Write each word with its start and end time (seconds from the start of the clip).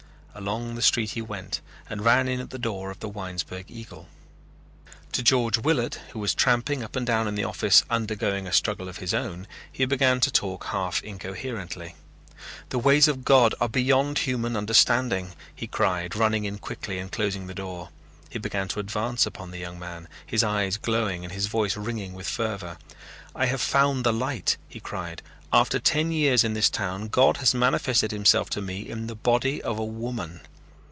Along 0.33 0.75
the 0.75 0.81
street 0.81 1.11
he 1.11 1.21
went 1.21 1.59
and 1.89 2.05
ran 2.05 2.29
in 2.29 2.39
at 2.39 2.51
the 2.51 2.57
door 2.57 2.89
of 2.89 3.01
the 3.01 3.09
Winesburg 3.09 3.65
Eagle. 3.69 4.07
To 5.11 5.21
George 5.21 5.57
Willard, 5.57 5.95
who 6.13 6.19
was 6.19 6.33
tramping 6.33 6.81
up 6.81 6.95
and 6.95 7.05
down 7.05 7.27
in 7.27 7.35
the 7.35 7.43
office 7.43 7.83
undergoing 7.89 8.47
a 8.47 8.53
struggle 8.53 8.87
of 8.87 8.97
his 8.99 9.13
own, 9.13 9.45
he 9.69 9.83
began 9.83 10.21
to 10.21 10.31
talk 10.31 10.67
half 10.67 11.03
incoherently. 11.03 11.95
"The 12.69 12.79
ways 12.79 13.09
of 13.09 13.25
God 13.25 13.53
are 13.59 13.69
beyond 13.69 14.19
human 14.19 14.55
understanding," 14.55 15.33
he 15.53 15.67
cried, 15.67 16.15
running 16.15 16.45
in 16.45 16.59
quickly 16.59 16.97
and 16.97 17.11
closing 17.11 17.47
the 17.47 17.53
door. 17.53 17.89
He 18.29 18.39
began 18.39 18.69
to 18.69 18.79
advance 18.79 19.25
upon 19.25 19.51
the 19.51 19.57
young 19.59 19.77
man, 19.77 20.07
his 20.25 20.45
eyes 20.45 20.77
glowing 20.77 21.25
and 21.25 21.33
his 21.33 21.47
voice 21.47 21.75
ringing 21.75 22.13
with 22.13 22.29
fervor. 22.29 22.77
"I 23.35 23.47
have 23.47 23.61
found 23.61 24.05
the 24.05 24.13
light," 24.13 24.55
he 24.69 24.79
cried. 24.79 25.21
"After 25.53 25.79
ten 25.79 26.13
years 26.13 26.45
in 26.45 26.53
this 26.53 26.69
town, 26.69 27.09
God 27.09 27.35
has 27.37 27.53
manifested 27.53 28.11
himself 28.11 28.49
to 28.51 28.61
me 28.61 28.87
in 28.89 29.07
the 29.07 29.15
body 29.15 29.61
of 29.61 29.77
a 29.77 29.83
woman." 29.83 30.39